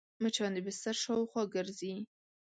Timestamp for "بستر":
0.65-0.95